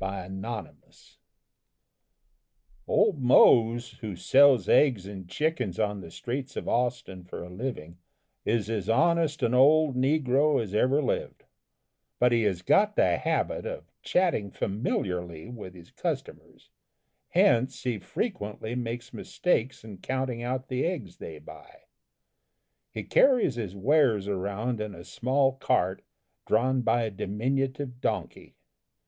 _Old 2.88 3.22
Mose, 3.22 3.90
who 4.00 4.16
sells 4.16 4.68
eggs 4.68 5.06
and 5.06 5.28
chickens 5.28 5.78
on 5.78 6.00
the 6.00 6.10
streets 6.10 6.56
of 6.56 6.68
Austin 6.68 7.22
for 7.22 7.44
a 7.44 7.48
living, 7.48 7.98
is 8.44 8.68
as 8.68 8.88
honest 8.88 9.40
an 9.44 9.54
old 9.54 9.94
negro 9.94 10.60
as 10.60 10.74
ever 10.74 11.00
lived; 11.00 11.44
but 12.18 12.32
he 12.32 12.42
has 12.42 12.60
got 12.60 12.96
the 12.96 13.18
habit 13.18 13.64
of 13.64 13.92
chatting 14.02 14.50
familiarly 14.50 15.48
with 15.48 15.74
his 15.74 15.92
customers, 15.92 16.70
hence 17.28 17.84
he 17.84 17.96
frequently 17.96 18.74
makes 18.74 19.12
mistakes 19.14 19.84
in 19.84 19.98
counting 19.98 20.42
out 20.42 20.66
the 20.66 20.84
eggs 20.84 21.18
they 21.18 21.38
buy. 21.38 21.82
He 22.90 23.04
carries 23.04 23.54
his 23.54 23.76
wares 23.76 24.26
around 24.26 24.80
in 24.80 24.92
a 24.92 25.04
small 25.04 25.52
cart 25.52 26.02
drawn 26.46 26.80
by 26.82 27.02
a 27.02 27.12
diminutive 27.12 28.00
donkey. 28.00 28.56